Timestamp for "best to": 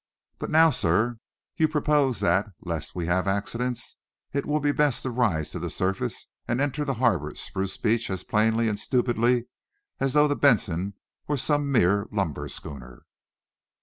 4.71-5.11